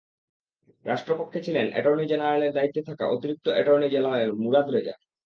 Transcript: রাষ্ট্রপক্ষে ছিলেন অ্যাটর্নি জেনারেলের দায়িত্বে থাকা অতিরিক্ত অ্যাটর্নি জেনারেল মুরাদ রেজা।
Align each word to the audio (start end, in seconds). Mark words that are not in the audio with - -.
রাষ্ট্রপক্ষে 0.85 1.39
ছিলেন 1.45 1.65
অ্যাটর্নি 1.71 2.05
জেনারেলের 2.07 2.55
দায়িত্বে 2.55 2.81
থাকা 2.89 3.05
অতিরিক্ত 3.07 3.45
অ্যাটর্নি 3.49 3.87
জেনারেল 3.89 4.31
মুরাদ 4.41 4.67
রেজা। 4.69 4.95